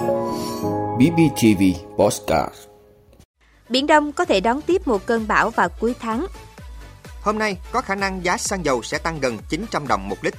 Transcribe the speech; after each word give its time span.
BBTV 0.00 1.62
Postcard 1.96 2.54
Biển 3.68 3.86
Đông 3.86 4.12
có 4.12 4.24
thể 4.24 4.40
đón 4.40 4.60
tiếp 4.62 4.88
một 4.88 5.06
cơn 5.06 5.28
bão 5.28 5.50
vào 5.50 5.68
cuối 5.80 5.94
tháng. 6.00 6.26
Hôm 7.22 7.38
nay 7.38 7.56
có 7.72 7.80
khả 7.80 7.94
năng 7.94 8.24
giá 8.24 8.36
xăng 8.36 8.64
dầu 8.64 8.82
sẽ 8.82 8.98
tăng 8.98 9.20
gần 9.20 9.38
900 9.48 9.88
đồng 9.88 10.08
một 10.08 10.16
lít. 10.24 10.34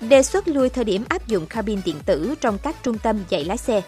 Đề 0.00 0.22
xuất 0.22 0.48
lùi 0.48 0.68
thời 0.68 0.84
điểm 0.84 1.04
áp 1.08 1.26
dụng 1.26 1.46
cabin 1.46 1.80
điện 1.84 1.96
tử 2.06 2.34
trong 2.40 2.58
các 2.58 2.76
trung 2.82 2.98
tâm 2.98 3.24
dạy 3.28 3.44
lái 3.44 3.56
xe. 3.56 3.82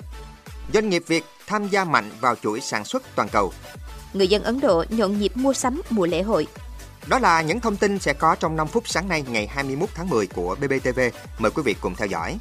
Doanh 0.74 0.88
nghiệp 0.88 1.02
Việt 1.06 1.24
tham 1.46 1.68
gia 1.68 1.84
mạnh 1.84 2.10
vào 2.20 2.34
chuỗi 2.34 2.60
sản 2.60 2.84
xuất 2.84 3.02
toàn 3.14 3.28
cầu. 3.28 3.52
Người 4.12 4.28
dân 4.28 4.42
Ấn 4.42 4.60
Độ 4.60 4.84
nhộn 4.88 5.18
nhịp 5.18 5.32
mua 5.34 5.52
sắm 5.52 5.82
mùa 5.90 6.06
lễ 6.06 6.22
hội. 6.22 6.46
Đó 7.06 7.18
là 7.18 7.42
những 7.42 7.60
thông 7.60 7.76
tin 7.76 7.98
sẽ 7.98 8.12
có 8.12 8.34
trong 8.34 8.56
5 8.56 8.66
phút 8.66 8.88
sáng 8.88 9.08
nay 9.08 9.24
ngày 9.28 9.46
21 9.46 9.88
tháng 9.94 10.08
10 10.08 10.26
của 10.26 10.56
BBTV. 10.60 11.00
Mời 11.38 11.50
quý 11.50 11.62
vị 11.62 11.74
cùng 11.80 11.94
theo 11.94 12.08
dõi. 12.08 12.38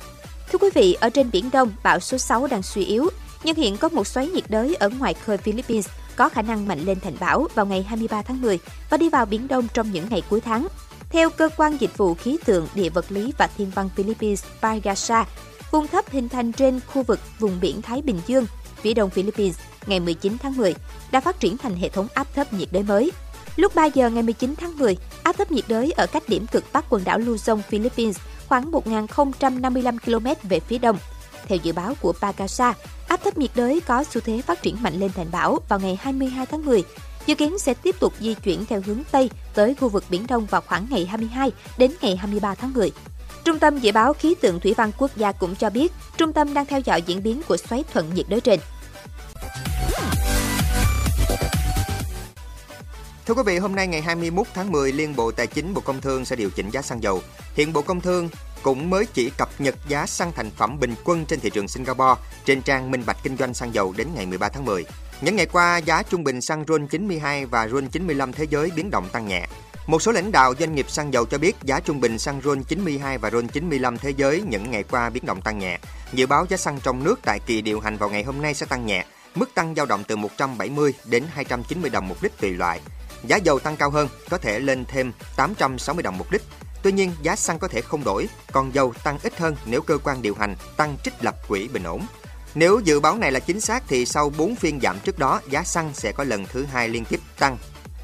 Thưa 0.52 0.60
quý 0.60 0.70
vị, 0.74 0.98
ở 1.02 1.10
trên 1.10 1.32
Biển 1.32 1.50
Đông, 1.52 1.72
bão 1.84 2.00
số 2.00 2.18
6 2.18 2.48
đang 2.48 2.64
suy 2.64 2.86
yếu, 2.86 3.10
nhưng 3.44 3.56
hiện 3.56 3.78
có 3.78 3.90
một 3.90 4.08
xoáy 4.08 4.28
nhiệt 4.28 4.44
đới 4.50 4.76
ở 4.76 4.90
ngoài 4.90 5.14
khơi 5.14 5.38
Philippines 5.38 5.88
có 6.16 6.30
khả 6.30 6.42
năng 6.42 6.68
mạnh 6.68 6.80
lên 6.80 7.00
thành 7.00 7.16
bão 7.20 7.48
vào 7.56 7.66
ngày 7.66 7.84
23 7.84 8.22
tháng 8.22 8.42
10 8.42 8.60
và 8.90 8.98
đi 8.98 9.10
vào 9.10 9.26
Biển 9.26 9.48
Đông 9.48 9.68
trong 9.74 9.92
những 9.92 10.06
ngày 10.10 10.22
cuối 10.30 10.42
tháng. 10.42 10.68
Theo 11.10 11.30
Cơ 11.30 11.50
quan 11.58 11.78
Dịch 11.78 11.98
vụ 11.98 12.14
Khí 12.14 12.38
tượng, 12.46 12.68
Địa 12.76 12.90
vật 12.90 13.06
lý 13.10 13.34
và 13.38 13.50
Thiên 13.58 13.72
văn 13.76 13.90
Philippines 13.96 14.44
Pagasa, 14.62 15.26
vùng 15.72 15.88
thấp 15.88 16.10
hình 16.10 16.30
thành 16.30 16.52
trên 16.52 16.80
khu 16.88 17.04
vực 17.04 17.20
vùng 17.40 17.60
biển 17.62 17.82
Thái 17.82 18.02
Bình 18.02 18.20
Dương, 18.28 18.46
phía 18.82 18.94
đông 18.94 19.10
Philippines 19.10 19.60
ngày 19.86 20.00
19 20.00 20.38
tháng 20.38 20.58
10 20.58 20.76
đã 21.12 21.22
phát 21.22 21.40
triển 21.40 21.58
thành 21.58 21.76
hệ 21.76 21.90
thống 21.90 22.08
áp 22.14 22.28
thấp 22.36 22.54
nhiệt 22.54 22.68
đới 22.72 22.84
mới. 22.84 23.12
Lúc 23.56 23.76
3 23.76 23.86
giờ 23.86 24.10
ngày 24.10 24.24
19 24.24 24.56
tháng 24.58 24.78
10, 24.78 24.98
áp 25.24 25.38
thấp 25.38 25.52
nhiệt 25.52 25.66
đới 25.68 25.92
ở 25.92 26.08
cách 26.08 26.24
điểm 26.28 26.48
cực 26.48 26.64
bắc 26.74 26.86
quần 26.90 27.04
đảo 27.04 27.20
Luzon, 27.20 27.62
Philippines 27.62 28.18
khoảng 28.50 28.72
1.055 28.72 29.98
km 30.06 30.48
về 30.50 30.60
phía 30.60 30.78
đông. 30.78 30.98
Theo 31.48 31.58
dự 31.64 31.74
báo 31.74 31.94
của 32.02 32.14
Pagasa, 32.22 32.74
áp 33.08 33.24
thấp 33.24 33.38
nhiệt 33.38 33.52
đới 33.56 33.80
có 33.80 34.04
xu 34.04 34.22
thế 34.22 34.42
phát 34.42 34.62
triển 34.62 34.84
mạnh 34.84 35.00
lên 35.00 35.12
thành 35.16 35.32
bão 35.32 35.60
vào 35.70 35.80
ngày 35.80 36.00
22 36.02 36.46
tháng 36.46 36.66
10, 36.66 36.84
dự 37.26 37.36
kiến 37.36 37.60
sẽ 37.60 37.74
tiếp 37.74 37.96
tục 38.00 38.14
di 38.20 38.34
chuyển 38.34 38.66
theo 38.66 38.82
hướng 38.86 39.02
Tây 39.12 39.30
tới 39.54 39.76
khu 39.76 39.90
vực 39.90 40.04
Biển 40.10 40.28
Đông 40.28 40.46
vào 40.46 40.62
khoảng 40.62 40.88
ngày 40.90 41.06
22 41.06 41.52
đến 41.78 41.92
ngày 42.02 42.16
23 42.16 42.56
tháng 42.56 42.74
10. 42.74 42.92
Trung 43.44 43.60
tâm 43.60 43.80
Dự 43.80 43.92
báo 43.92 44.14
Khí 44.14 44.36
tượng 44.42 44.60
Thủy 44.60 44.74
văn 44.78 44.92
Quốc 44.98 45.12
gia 45.16 45.32
cũng 45.32 45.56
cho 45.56 45.70
biết, 45.70 45.94
trung 46.18 46.34
tâm 46.34 46.54
đang 46.54 46.66
theo 46.66 46.80
dõi 46.80 47.02
diễn 47.02 47.24
biến 47.24 47.42
của 47.48 47.58
xoáy 47.58 47.84
thuận 47.94 48.14
nhiệt 48.14 48.26
đới 48.30 48.42
trên. 48.42 48.60
Thưa 53.28 53.34
quý 53.34 53.44
vị, 53.46 53.58
hôm 53.58 53.76
nay 53.76 53.88
ngày 53.88 54.02
21 54.02 54.48
tháng 54.54 54.72
10, 54.72 54.92
Liên 54.92 55.16
Bộ 55.16 55.32
Tài 55.32 55.48
chính 55.48 55.74
Bộ 55.74 55.82
Công 55.82 56.02
Thương 56.02 56.26
sẽ 56.26 56.36
điều 56.36 56.50
chỉnh 56.50 56.70
giá 56.70 56.82
xăng 56.82 57.04
dầu. 57.04 57.22
Hiện 57.54 57.74
Bộ 57.74 57.82
Công 57.82 58.02
Thương 58.02 58.30
cũng 58.64 58.90
mới 58.90 59.06
chỉ 59.14 59.32
cập 59.38 59.50
nhật 59.60 59.76
giá 59.88 60.06
xăng 60.06 60.32
thành 60.32 60.52
phẩm 60.52 60.80
bình 60.80 60.96
quân 61.04 61.26
trên 61.26 61.40
thị 61.40 61.50
trường 61.50 61.68
Singapore 61.68 62.22
trên 62.46 62.62
trang 62.62 62.92
minh 62.92 63.04
bạch 63.06 63.18
kinh 63.24 63.38
doanh 63.38 63.54
xăng 63.54 63.74
dầu 63.74 63.94
đến 63.98 64.08
ngày 64.16 64.26
13 64.26 64.50
tháng 64.50 64.66
10. 64.66 64.86
Những 65.22 65.36
ngày 65.36 65.46
qua, 65.46 65.78
giá 65.78 66.04
trung 66.04 66.24
bình 66.24 66.42
xăng 66.42 66.64
RON 66.68 66.88
92 66.88 67.46
và 67.46 67.68
RON 67.68 67.88
95 67.88 68.34
thế 68.34 68.44
giới 68.50 68.72
biến 68.76 68.90
động 68.92 69.10
tăng 69.12 69.28
nhẹ. 69.28 69.48
Một 69.88 70.02
số 70.02 70.12
lãnh 70.12 70.32
đạo 70.32 70.54
doanh 70.60 70.76
nghiệp 70.76 70.90
xăng 70.90 71.14
dầu 71.14 71.26
cho 71.26 71.38
biết 71.38 71.56
giá 71.64 71.80
trung 71.80 72.00
bình 72.00 72.20
xăng 72.20 72.42
RON 72.42 72.64
92 72.64 73.18
và 73.18 73.30
RON 73.30 73.48
95 73.48 73.98
thế 73.98 74.14
giới 74.18 74.44
những 74.50 74.72
ngày 74.72 74.84
qua 74.84 75.10
biến 75.10 75.26
động 75.26 75.42
tăng 75.42 75.60
nhẹ. 75.60 75.80
Dự 76.14 76.28
báo 76.28 76.46
giá 76.50 76.58
xăng 76.58 76.80
trong 76.80 77.04
nước 77.04 77.20
tại 77.26 77.40
kỳ 77.46 77.62
điều 77.62 77.80
hành 77.80 77.98
vào 77.98 78.10
ngày 78.10 78.24
hôm 78.24 78.42
nay 78.42 78.54
sẽ 78.54 78.66
tăng 78.66 78.86
nhẹ, 78.86 79.06
mức 79.40 79.56
tăng 79.56 79.76
dao 79.76 79.86
động 79.86 80.04
từ 80.08 80.16
170 80.16 80.94
đến 81.06 81.24
290 81.34 81.90
đồng 81.90 82.08
một 82.08 82.16
lít 82.22 82.40
tùy 82.40 82.52
loại. 82.52 82.82
Giá 83.24 83.38
dầu 83.38 83.60
tăng 83.60 83.78
cao 83.78 83.90
hơn, 83.90 84.10
có 84.30 84.38
thể 84.38 84.60
lên 84.60 84.86
thêm 84.86 85.12
860 85.36 86.04
đồng 86.04 86.18
một 86.18 86.26
lít. 86.34 86.42
Tuy 86.84 86.92
nhiên, 86.92 87.12
giá 87.22 87.36
xăng 87.36 87.60
có 87.60 87.68
thể 87.68 87.82
không 87.82 88.04
đổi, 88.04 88.30
còn 88.52 88.76
dầu 88.76 88.94
tăng 89.04 89.18
ít 89.24 89.38
hơn 89.38 89.56
nếu 89.66 89.82
cơ 89.82 89.98
quan 89.98 90.22
điều 90.22 90.36
hành 90.36 90.56
tăng 90.78 90.98
trích 91.04 91.14
lập 91.22 91.36
quỹ 91.48 91.68
bình 91.68 91.84
ổn. 91.84 92.02
Nếu 92.56 92.80
dự 92.80 93.00
báo 93.00 93.16
này 93.18 93.32
là 93.32 93.40
chính 93.40 93.62
xác 93.62 93.84
thì 93.88 94.06
sau 94.06 94.30
4 94.38 94.56
phiên 94.56 94.80
giảm 94.82 95.00
trước 95.00 95.20
đó, 95.20 95.42
giá 95.50 95.64
xăng 95.64 95.94
sẽ 95.94 96.12
có 96.12 96.24
lần 96.24 96.46
thứ 96.46 96.66
hai 96.66 96.90
liên 96.90 97.06
tiếp 97.06 97.20
tăng. 97.40 97.58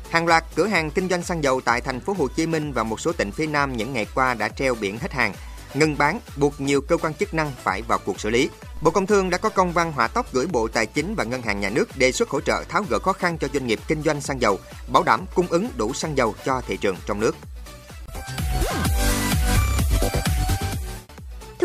Hàng 0.10 0.28
loạt 0.28 0.44
cửa 0.56 0.68
hàng 0.68 0.92
kinh 0.92 1.10
doanh 1.10 1.24
xăng 1.24 1.44
dầu 1.44 1.62
tại 1.62 1.82
thành 1.82 2.00
phố 2.00 2.16
Hồ 2.18 2.28
Chí 2.28 2.48
Minh 2.48 2.74
và 2.74 2.84
một 2.84 3.00
số 3.00 3.12
tỉnh 3.14 3.32
phía 3.32 3.48
Nam 3.48 3.78
những 3.78 3.94
ngày 3.94 4.08
qua 4.16 4.34
đã 4.34 4.48
treo 4.48 4.76
biển 4.76 4.98
hết 4.98 5.14
hàng, 5.14 5.34
ngừng 5.74 5.98
bán, 5.98 6.20
buộc 6.38 6.62
nhiều 6.62 6.82
cơ 6.82 6.98
quan 6.98 7.14
chức 7.14 7.34
năng 7.34 7.52
phải 7.64 7.82
vào 7.82 8.00
cuộc 8.06 8.20
xử 8.20 8.30
lý. 8.30 8.50
Bộ 8.82 8.92
Công 8.92 9.06
Thương 9.06 9.30
đã 9.30 9.38
có 9.38 9.50
công 9.50 9.74
văn 9.74 9.92
hỏa 9.92 10.08
tốc 10.08 10.34
gửi 10.34 10.48
Bộ 10.52 10.68
Tài 10.68 10.86
chính 10.86 11.16
và 11.16 11.24
Ngân 11.24 11.42
hàng 11.42 11.60
Nhà 11.60 11.70
nước 11.70 11.98
đề 11.98 12.12
xuất 12.12 12.30
hỗ 12.30 12.42
trợ 12.42 12.64
tháo 12.70 12.84
gỡ 12.90 13.00
khó 13.00 13.14
khăn 13.14 13.38
cho 13.38 13.48
doanh 13.54 13.68
nghiệp 13.68 13.80
kinh 13.88 14.02
doanh 14.02 14.22
xăng 14.22 14.42
dầu, 14.42 14.60
bảo 14.88 15.04
đảm 15.04 15.26
cung 15.36 15.48
ứng 15.48 15.70
đủ 15.78 15.94
xăng 15.94 16.18
dầu 16.18 16.36
cho 16.46 16.62
thị 16.68 16.78
trường 16.78 16.96
trong 17.06 17.20
nước. 17.20 17.36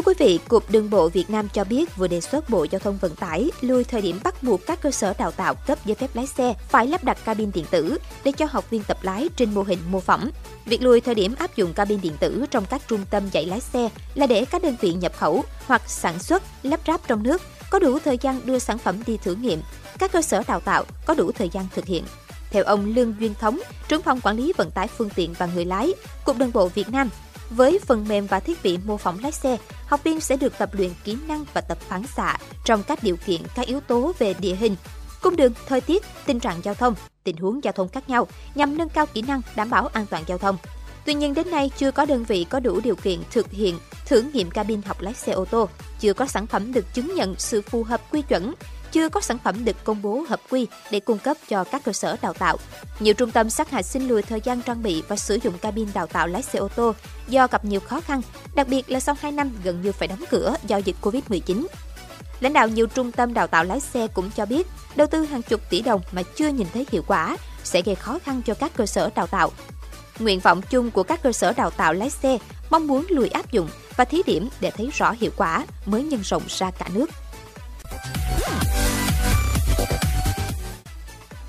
Quý 0.09 0.15
vị, 0.19 0.39
Cục 0.49 0.71
Đường 0.71 0.91
bộ 0.91 1.09
Việt 1.09 1.31
Nam 1.31 1.49
cho 1.55 1.65
biết 1.65 1.97
vừa 1.97 2.07
đề 2.07 2.21
xuất 2.21 2.51
Bộ 2.51 2.67
Giao 2.71 2.79
thông 2.79 2.99
Vận 2.99 3.17
tải 3.17 3.51
lùi 3.61 3.85
thời 3.85 4.03
điểm 4.03 4.21
bắt 4.25 4.43
buộc 4.43 4.67
các 4.67 4.81
cơ 4.83 4.91
sở 4.91 5.15
đào 5.19 5.31
tạo 5.31 5.55
cấp 5.55 5.79
giấy 5.85 5.95
phép 5.95 6.11
lái 6.15 6.27
xe 6.27 6.55
phải 6.69 6.87
lắp 6.87 7.05
đặt 7.05 7.25
cabin 7.25 7.51
điện 7.55 7.65
tử 7.71 7.99
để 8.25 8.33
cho 8.33 8.47
học 8.51 8.71
viên 8.71 8.83
tập 8.83 8.99
lái 9.03 9.29
trên 9.37 9.55
mô 9.55 9.63
hình 9.63 9.79
mô 9.91 10.01
phỏng. 10.01 10.31
Việc 10.65 10.83
lùi 10.83 11.01
thời 11.01 11.15
điểm 11.15 11.35
áp 11.39 11.57
dụng 11.57 11.73
cabin 11.73 12.01
điện 12.01 12.13
tử 12.21 12.45
trong 12.51 12.65
các 12.71 12.83
trung 12.89 13.05
tâm 13.11 13.29
dạy 13.33 13.47
lái 13.47 13.61
xe 13.61 13.89
là 14.15 14.27
để 14.27 14.45
các 14.45 14.63
đơn 14.63 14.77
vị 14.81 14.93
nhập 14.93 15.13
khẩu 15.17 15.45
hoặc 15.67 15.83
sản 15.87 16.19
xuất, 16.19 16.43
lắp 16.63 16.81
ráp 16.87 17.09
trong 17.09 17.23
nước 17.23 17.43
có 17.71 17.79
đủ 17.79 17.99
thời 17.99 18.19
gian 18.19 18.41
đưa 18.45 18.59
sản 18.59 18.79
phẩm 18.79 19.03
đi 19.07 19.17
thử 19.17 19.35
nghiệm, 19.35 19.61
các 19.99 20.13
cơ 20.13 20.23
sở 20.23 20.43
đào 20.49 20.61
tạo 20.61 20.85
có 21.07 21.15
đủ 21.15 21.33
thời 21.33 21.49
gian 21.49 21.67
thực 21.75 21.85
hiện. 21.85 22.05
Theo 22.51 22.65
ông 22.65 22.95
Lương 22.95 23.15
Duyên 23.21 23.35
Thống, 23.41 23.61
trưởng 23.89 24.03
phòng 24.03 24.21
quản 24.21 24.37
lý 24.37 24.53
vận 24.57 24.71
tải 24.71 24.89
phương 24.89 25.11
tiện 25.11 25.35
và 25.39 25.49
người 25.55 25.65
lái, 25.65 25.93
Cục 26.25 26.39
Đường 26.39 26.53
bộ 26.55 26.69
Việt 26.69 26.91
Nam, 26.91 27.11
với 27.51 27.79
phần 27.87 28.09
mềm 28.09 28.27
và 28.27 28.41
thiết 28.41 28.63
bị 28.63 28.79
mô 28.85 28.97
phỏng 28.97 29.19
lái 29.23 29.33
xe, 29.33 29.57
học 29.87 30.05
viên 30.05 30.21
sẽ 30.21 30.37
được 30.37 30.59
tập 30.59 30.71
luyện 30.73 30.91
kỹ 31.05 31.17
năng 31.29 31.45
và 31.55 31.61
tập 31.61 31.79
phản 31.81 32.07
xạ 32.07 32.37
trong 32.65 32.83
các 32.83 33.03
điều 33.03 33.17
kiện 33.17 33.41
các 33.55 33.67
yếu 33.67 33.81
tố 33.81 34.13
về 34.19 34.35
địa 34.35 34.55
hình, 34.55 34.77
cung 35.23 35.37
đường, 35.37 35.53
thời 35.67 35.81
tiết, 35.81 36.03
tình 36.27 36.41
trạng 36.41 36.61
giao 36.63 36.75
thông, 36.75 36.95
tình 37.25 37.37
huống 37.37 37.65
giao 37.65 37.73
thông 37.73 37.89
khác 37.89 38.09
nhau 38.09 38.27
nhằm 38.55 38.79
nâng 38.79 38.89
cao 38.89 39.07
kỹ 39.07 39.23
năng 39.23 39.41
đảm 39.57 39.71
bảo 39.71 39.87
an 39.87 40.07
toàn 40.11 40.25
giao 40.27 40.39
thông. 40.39 40.57
Tuy 41.05 41.15
nhiên 41.15 41.35
đến 41.35 41.51
nay 41.51 41.71
chưa 41.77 41.91
có 41.91 42.05
đơn 42.07 42.25
vị 42.25 42.47
có 42.51 42.61
đủ 42.61 42.81
điều 42.85 42.97
kiện 42.97 43.21
thực 43.31 43.51
hiện 43.51 43.79
thử 44.07 44.23
nghiệm 44.23 44.51
cabin 44.51 44.83
học 44.83 45.01
lái 45.01 45.15
xe 45.15 45.33
ô 45.33 45.45
tô, 45.45 45.69
chưa 46.01 46.13
có 46.13 46.27
sản 46.27 46.47
phẩm 46.47 46.73
được 46.73 46.95
chứng 46.95 47.15
nhận 47.15 47.35
sự 47.39 47.63
phù 47.63 47.83
hợp 47.83 48.01
quy 48.11 48.23
chuẩn, 48.23 48.55
chưa 48.93 49.09
có 49.09 49.21
sản 49.21 49.39
phẩm 49.45 49.65
được 49.65 49.85
công 49.85 50.03
bố 50.03 50.25
hợp 50.29 50.41
quy 50.51 50.67
để 50.91 51.01
cung 51.01 51.19
cấp 51.19 51.37
cho 51.49 51.65
các 51.65 51.85
cơ 51.85 51.93
sở 51.93 52.17
đào 52.23 52.33
tạo. 52.33 52.57
Nhiều 53.01 53.15
trung 53.15 53.31
tâm 53.31 53.51
sát 53.51 53.71
hạch 53.71 53.85
xin 53.85 54.09
lùi 54.09 54.23
thời 54.23 54.41
gian 54.41 54.63
trang 54.63 54.83
bị 54.83 55.03
và 55.09 55.17
sử 55.17 55.39
dụng 55.43 55.59
cabin 55.59 55.89
đào 55.95 56.07
tạo 56.07 56.27
lái 56.27 56.43
xe 56.43 56.59
ô 56.59 56.69
tô 56.69 56.95
do 57.29 57.47
gặp 57.47 57.65
nhiều 57.65 57.81
khó 57.81 58.01
khăn, 58.01 58.23
đặc 58.55 58.69
biệt 58.69 58.91
là 58.91 59.01
sau 59.01 59.17
2 59.21 59.33
năm 59.33 59.51
gần 59.65 59.83
như 59.83 59.93
phải 59.93 60.09
đóng 60.09 60.25
cửa 60.31 60.55
do 60.67 60.77
dịch 60.77 60.97
Covid-19. 61.03 61.67
Lãnh 62.41 62.53
đạo 62.53 62.69
nhiều 62.69 62.87
trung 62.87 63.13
tâm 63.13 63.35
đào 63.35 63.47
tạo 63.47 63.65
lái 63.65 63.81
xe 63.81 64.07
cũng 64.07 64.31
cho 64.37 64.47
biết, 64.47 64.67
đầu 64.97 65.07
tư 65.07 65.25
hàng 65.25 65.43
chục 65.43 65.61
tỷ 65.71 65.83
đồng 65.83 66.01
mà 66.13 66.23
chưa 66.23 66.49
nhìn 66.49 66.67
thấy 66.75 66.87
hiệu 66.91 67.03
quả 67.07 67.37
sẽ 67.65 67.83
gây 67.83 67.95
khó 67.95 68.19
khăn 68.19 68.43
cho 68.43 68.55
các 68.55 68.73
cơ 68.77 68.87
sở 68.87 69.11
đào 69.15 69.27
tạo. 69.27 69.51
Nguyện 70.19 70.41
vọng 70.41 70.63
chung 70.71 70.91
của 70.91 71.03
các 71.03 71.23
cơ 71.23 71.33
sở 71.33 71.53
đào 71.53 71.71
tạo 71.71 71.93
lái 71.93 72.11
xe 72.11 72.39
mong 72.71 72.87
muốn 72.87 73.07
lùi 73.09 73.29
áp 73.29 73.53
dụng 73.53 73.69
và 73.97 74.05
thí 74.05 74.23
điểm 74.27 74.49
để 74.61 74.71
thấy 74.71 74.91
rõ 74.95 75.15
hiệu 75.21 75.31
quả 75.37 75.67
mới 75.87 76.03
nhân 76.03 76.21
rộng 76.25 76.43
ra 76.49 76.71
cả 76.71 76.89
nước. 76.95 77.11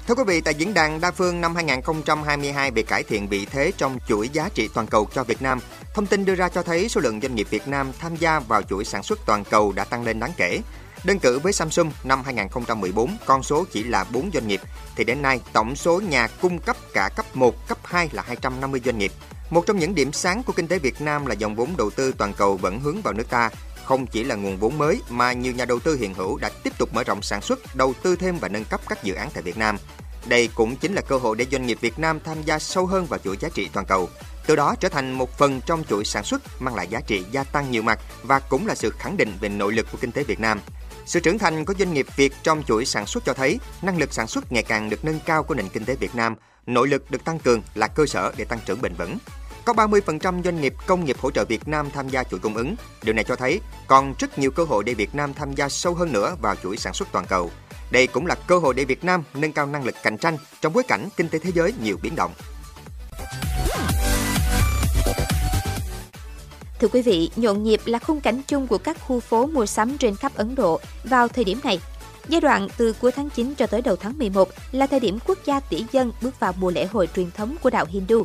Thưa 0.10 0.16
quý 0.16 0.24
vị, 0.28 0.42
tại 0.42 0.56
diễn 0.56 0.74
đàn 0.74 1.02
đa 1.02 1.12
phương 1.12 1.42
năm 1.42 1.56
2022 1.56 2.72
về 2.72 2.84
cải 2.84 3.04
thiện 3.04 3.28
vị 3.28 3.46
thế 3.46 3.72
trong 3.78 3.98
chuỗi 4.08 4.30
giá 4.30 4.50
trị 4.54 4.70
toàn 4.74 4.88
cầu 4.88 5.08
cho 5.14 5.24
Việt 5.24 5.42
Nam, 5.42 5.60
thông 5.94 6.06
tin 6.06 6.26
đưa 6.26 6.36
ra 6.36 6.50
cho 6.50 6.64
thấy 6.64 6.90
số 6.90 7.02
lượng 7.02 7.22
doanh 7.22 7.36
nghiệp 7.36 7.48
Việt 7.50 7.68
Nam 7.68 7.92
tham 8.00 8.16
gia 8.16 8.40
vào 8.40 8.62
chuỗi 8.62 8.86
sản 8.86 9.04
xuất 9.04 9.20
toàn 9.26 9.44
cầu 9.44 9.72
đã 9.72 9.86
tăng 9.86 10.04
lên 10.04 10.20
đáng 10.20 10.32
kể. 10.38 10.60
Đơn 11.04 11.20
cử 11.20 11.40
với 11.40 11.54
Samsung 11.54 11.92
năm 12.04 12.24
2014, 12.24 13.18
con 13.26 13.44
số 13.44 13.66
chỉ 13.72 13.84
là 13.84 14.04
4 14.04 14.30
doanh 14.34 14.48
nghiệp, 14.48 14.62
thì 14.96 15.04
đến 15.04 15.22
nay 15.22 15.42
tổng 15.54 15.76
số 15.76 16.02
nhà 16.02 16.28
cung 16.42 16.60
cấp 16.60 16.78
cả 16.94 17.10
cấp 17.16 17.26
1, 17.34 17.68
cấp 17.68 17.78
2 17.84 18.10
là 18.12 18.24
250 18.28 18.82
doanh 18.86 18.98
nghiệp. 18.98 19.12
Một 19.50 19.66
trong 19.66 19.80
những 19.80 19.96
điểm 19.96 20.12
sáng 20.14 20.44
của 20.44 20.54
kinh 20.54 20.68
tế 20.68 20.80
Việt 20.80 21.02
Nam 21.02 21.26
là 21.26 21.34
dòng 21.34 21.56
vốn 21.56 21.78
đầu 21.78 21.90
tư 21.90 22.14
toàn 22.18 22.34
cầu 22.34 22.58
vẫn 22.58 22.80
hướng 22.80 23.02
vào 23.02 23.14
nước 23.14 23.30
ta, 23.30 23.50
không 23.90 24.08
chỉ 24.08 24.24
là 24.24 24.36
nguồn 24.36 24.58
vốn 24.58 24.78
mới 24.78 25.02
mà 25.10 25.34
nhiều 25.34 25.54
nhà 25.54 25.66
đầu 25.66 25.80
tư 25.80 25.98
hiện 26.00 26.14
hữu 26.14 26.38
đã 26.38 26.50
tiếp 26.64 26.74
tục 26.78 26.94
mở 26.94 27.04
rộng 27.04 27.22
sản 27.22 27.42
xuất, 27.42 27.76
đầu 27.76 27.94
tư 28.04 28.16
thêm 28.16 28.38
và 28.38 28.48
nâng 28.48 28.66
cấp 28.66 28.82
các 28.90 29.04
dự 29.04 29.14
án 29.14 29.30
tại 29.34 29.44
Việt 29.44 29.58
Nam. 29.58 29.78
Đây 30.26 30.50
cũng 30.56 30.76
chính 30.76 30.94
là 30.94 31.02
cơ 31.02 31.18
hội 31.18 31.36
để 31.36 31.46
doanh 31.52 31.66
nghiệp 31.66 31.78
Việt 31.82 32.00
Nam 32.00 32.20
tham 32.20 32.38
gia 32.46 32.60
sâu 32.60 32.86
hơn 32.86 33.06
vào 33.06 33.20
chuỗi 33.20 33.38
giá 33.40 33.50
trị 33.54 33.70
toàn 33.74 33.86
cầu, 33.86 34.10
từ 34.48 34.56
đó 34.56 34.76
trở 34.80 34.90
thành 34.90 35.12
một 35.12 35.38
phần 35.38 35.62
trong 35.66 35.84
chuỗi 35.84 36.06
sản 36.06 36.24
xuất 36.24 36.42
mang 36.62 36.76
lại 36.76 36.88
giá 36.88 37.00
trị 37.08 37.24
gia 37.32 37.44
tăng 37.44 37.72
nhiều 37.72 37.82
mặt 37.82 38.00
và 38.24 38.40
cũng 38.40 38.68
là 38.68 38.76
sự 38.76 38.90
khẳng 39.00 39.18
định 39.18 39.34
về 39.42 39.50
nội 39.50 39.74
lực 39.74 39.88
của 39.92 39.98
kinh 40.02 40.12
tế 40.12 40.24
Việt 40.24 40.40
Nam. 40.40 40.60
Sự 41.06 41.20
trưởng 41.20 41.40
thành 41.40 41.66
của 41.66 41.74
doanh 41.80 41.94
nghiệp 41.94 42.06
Việt 42.16 42.34
trong 42.44 42.64
chuỗi 42.64 42.86
sản 42.86 43.06
xuất 43.06 43.26
cho 43.26 43.34
thấy 43.34 43.60
năng 43.82 43.98
lực 43.98 44.14
sản 44.14 44.28
xuất 44.28 44.52
ngày 44.52 44.64
càng 44.64 44.90
được 44.90 45.06
nâng 45.06 45.20
cao 45.26 45.44
của 45.44 45.56
nền 45.56 45.70
kinh 45.70 45.86
tế 45.86 45.96
Việt 45.96 46.16
Nam, 46.16 46.36
nội 46.66 46.88
lực 46.88 47.12
được 47.12 47.24
tăng 47.24 47.40
cường 47.40 47.62
là 47.76 47.88
cơ 47.88 48.06
sở 48.06 48.32
để 48.38 48.46
tăng 48.46 48.60
trưởng 48.66 48.82
bền 48.82 48.94
vững. 48.94 49.18
Có 49.76 49.88
30% 49.88 50.44
doanh 50.44 50.62
nghiệp 50.62 50.74
công 50.86 51.06
nghiệp 51.06 51.18
hỗ 51.20 51.32
trợ 51.32 51.46
Việt 51.46 51.68
Nam 51.68 51.90
tham 51.94 52.10
gia 52.10 52.24
chuỗi 52.24 52.40
cung 52.40 52.56
ứng. 52.56 52.76
Điều 53.04 53.14
này 53.14 53.24
cho 53.24 53.36
thấy 53.36 53.60
còn 53.88 54.14
rất 54.20 54.40
nhiều 54.40 54.52
cơ 54.52 54.64
hội 54.64 54.84
để 54.84 54.94
Việt 54.94 55.16
Nam 55.16 55.34
tham 55.34 55.54
gia 55.54 55.70
sâu 55.70 55.94
hơn 55.94 56.14
nữa 56.14 56.36
vào 56.42 56.56
chuỗi 56.56 56.78
sản 56.78 56.94
xuất 56.94 57.08
toàn 57.12 57.26
cầu. 57.26 57.52
Đây 57.92 58.08
cũng 58.08 58.26
là 58.26 58.36
cơ 58.48 58.60
hội 58.60 58.74
để 58.74 58.86
Việt 58.86 59.04
Nam 59.04 59.24
nâng 59.34 59.52
cao 59.52 59.66
năng 59.66 59.86
lực 59.86 59.96
cạnh 60.04 60.18
tranh 60.18 60.38
trong 60.62 60.74
bối 60.74 60.84
cảnh 60.88 61.10
kinh 61.18 61.30
tế 61.30 61.40
thế 61.40 61.52
giới 61.54 61.74
nhiều 61.84 61.98
biến 62.02 62.16
động. 62.16 62.32
Thưa 66.80 66.88
quý 66.88 67.02
vị, 67.02 67.30
nhộn 67.36 67.64
nhịp 67.64 67.82
là 67.86 68.00
khung 68.00 68.22
cảnh 68.22 68.42
chung 68.48 68.68
của 68.68 68.78
các 68.78 68.98
khu 69.08 69.20
phố 69.20 69.46
mua 69.46 69.66
sắm 69.66 69.98
trên 69.98 70.16
khắp 70.16 70.32
Ấn 70.36 70.56
Độ 70.56 70.80
vào 71.04 71.28
thời 71.28 71.44
điểm 71.44 71.60
này. 71.64 71.80
Giai 72.28 72.42
đoạn 72.42 72.68
từ 72.78 72.94
cuối 72.94 73.12
tháng 73.12 73.30
9 73.30 73.56
cho 73.56 73.68
tới 73.68 73.82
đầu 73.82 73.96
tháng 73.96 74.18
11 74.18 74.50
là 74.72 74.88
thời 74.88 75.00
điểm 75.00 75.20
quốc 75.28 75.38
gia 75.46 75.60
tỷ 75.60 75.86
dân 75.92 76.12
bước 76.22 76.40
vào 76.40 76.54
mùa 76.60 76.72
lễ 76.72 76.86
hội 76.86 77.10
truyền 77.16 77.32
thống 77.32 77.56
của 77.62 77.70
đạo 77.70 77.86
Hindu. 77.90 78.24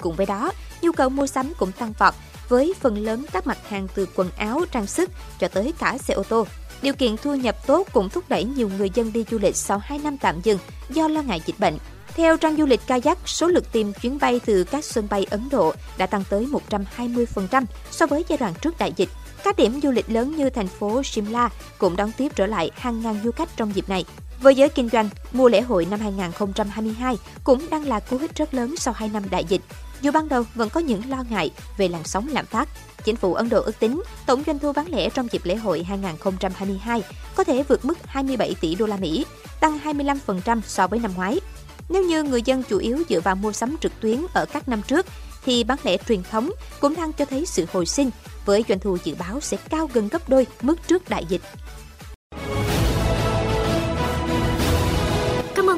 Cùng 0.00 0.16
với 0.16 0.26
đó, 0.26 0.52
nhu 0.82 0.92
cầu 0.92 1.08
mua 1.08 1.26
sắm 1.26 1.52
cũng 1.58 1.72
tăng 1.72 1.92
vọt 1.98 2.14
với 2.48 2.74
phần 2.80 3.04
lớn 3.04 3.24
các 3.32 3.46
mặt 3.46 3.58
hàng 3.68 3.88
từ 3.94 4.06
quần 4.14 4.30
áo, 4.36 4.60
trang 4.72 4.86
sức 4.86 5.10
cho 5.38 5.48
tới 5.48 5.72
cả 5.78 5.98
xe 5.98 6.14
ô 6.14 6.22
tô. 6.22 6.46
Điều 6.82 6.94
kiện 6.94 7.16
thu 7.16 7.34
nhập 7.34 7.66
tốt 7.66 7.88
cũng 7.92 8.08
thúc 8.08 8.24
đẩy 8.28 8.44
nhiều 8.44 8.70
người 8.78 8.90
dân 8.94 9.12
đi 9.12 9.24
du 9.30 9.38
lịch 9.38 9.56
sau 9.56 9.78
2 9.78 9.98
năm 9.98 10.18
tạm 10.18 10.40
dừng 10.42 10.58
do 10.90 11.08
lo 11.08 11.22
ngại 11.22 11.42
dịch 11.46 11.60
bệnh. 11.60 11.78
Theo 12.14 12.36
trang 12.36 12.56
du 12.56 12.66
lịch 12.66 12.80
Kayak, 12.86 13.18
số 13.24 13.46
lượt 13.46 13.72
tìm 13.72 13.92
chuyến 13.92 14.18
bay 14.18 14.40
từ 14.46 14.64
các 14.64 14.84
sân 14.84 15.06
bay 15.10 15.26
Ấn 15.30 15.48
Độ 15.50 15.74
đã 15.98 16.06
tăng 16.06 16.24
tới 16.30 16.48
120% 16.68 17.64
so 17.90 18.06
với 18.06 18.24
giai 18.28 18.38
đoạn 18.38 18.54
trước 18.60 18.78
đại 18.78 18.92
dịch. 18.96 19.08
Các 19.44 19.56
điểm 19.56 19.80
du 19.82 19.90
lịch 19.90 20.10
lớn 20.10 20.36
như 20.36 20.50
thành 20.50 20.68
phố 20.68 21.02
Shimla 21.02 21.50
cũng 21.78 21.96
đón 21.96 22.12
tiếp 22.12 22.32
trở 22.36 22.46
lại 22.46 22.70
hàng 22.74 23.02
ngàn 23.02 23.20
du 23.24 23.30
khách 23.30 23.56
trong 23.56 23.74
dịp 23.74 23.88
này. 23.88 24.04
Với 24.42 24.54
giới 24.54 24.68
kinh 24.68 24.88
doanh, 24.88 25.08
mùa 25.32 25.48
lễ 25.48 25.60
hội 25.60 25.86
năm 25.90 26.00
2022 26.00 27.18
cũng 27.44 27.70
đang 27.70 27.86
là 27.86 28.00
cú 28.00 28.18
hích 28.18 28.34
rất 28.34 28.54
lớn 28.54 28.74
sau 28.78 28.94
2 28.94 29.08
năm 29.08 29.22
đại 29.30 29.44
dịch. 29.44 29.60
Dù 30.00 30.10
ban 30.10 30.28
đầu 30.28 30.44
vẫn 30.54 30.70
có 30.70 30.80
những 30.80 31.10
lo 31.10 31.24
ngại 31.30 31.50
về 31.76 31.88
làn 31.88 32.04
sóng 32.04 32.28
lạm 32.28 32.46
phát, 32.46 32.68
chính 33.04 33.16
phủ 33.16 33.34
Ấn 33.34 33.48
Độ 33.48 33.62
ước 33.62 33.80
tính 33.80 34.02
tổng 34.26 34.42
doanh 34.46 34.58
thu 34.58 34.72
bán 34.72 34.86
lẻ 34.88 35.10
trong 35.10 35.28
dịp 35.32 35.44
lễ 35.44 35.56
hội 35.56 35.82
2022 35.82 37.02
có 37.34 37.44
thể 37.44 37.62
vượt 37.62 37.84
mức 37.84 37.98
27 38.04 38.54
tỷ 38.60 38.74
đô 38.74 38.86
la 38.86 38.96
Mỹ, 38.96 39.26
tăng 39.60 39.78
25% 39.84 40.60
so 40.66 40.86
với 40.86 40.98
năm 40.98 41.10
ngoái. 41.16 41.40
Nếu 41.88 42.04
như 42.04 42.22
người 42.22 42.42
dân 42.42 42.62
chủ 42.62 42.78
yếu 42.78 43.02
dựa 43.08 43.20
vào 43.20 43.36
mua 43.36 43.52
sắm 43.52 43.76
trực 43.80 43.92
tuyến 44.00 44.20
ở 44.34 44.44
các 44.46 44.68
năm 44.68 44.82
trước, 44.82 45.06
thì 45.44 45.64
bán 45.64 45.78
lẻ 45.84 45.96
truyền 46.08 46.22
thống 46.22 46.50
cũng 46.80 46.94
đang 46.94 47.12
cho 47.12 47.24
thấy 47.24 47.46
sự 47.46 47.66
hồi 47.72 47.86
sinh, 47.86 48.10
với 48.44 48.64
doanh 48.68 48.78
thu 48.78 48.96
dự 49.04 49.14
báo 49.14 49.40
sẽ 49.40 49.56
cao 49.56 49.90
gần 49.92 50.08
gấp 50.08 50.28
đôi 50.28 50.46
mức 50.62 50.76
trước 50.88 51.08
đại 51.08 51.24
dịch. 51.28 51.42